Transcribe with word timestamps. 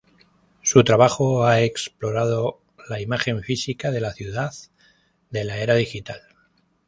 Su 0.63 0.83
trabajo 0.83 1.45
ha 1.45 1.61
explorado 1.61 2.59
la 2.89 2.99
imagen 2.99 3.43
física 3.43 3.91
de 3.91 4.01
la 4.01 4.11
ciudad 4.13 4.51
de 5.29 5.43
la 5.43 5.57
era 5.59 5.75
digital. 5.75 6.21